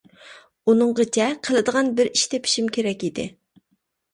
[0.71, 3.29] ئۇنىڭغىچە قىلىدىغان بىر ئىش تېپىشىم كېرەك ئىدى.